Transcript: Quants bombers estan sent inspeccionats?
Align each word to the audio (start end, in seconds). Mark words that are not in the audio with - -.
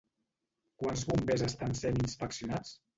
Quants 0.79 1.05
bombers 1.11 1.47
estan 1.51 1.79
sent 1.85 2.05
inspeccionats? 2.09 2.79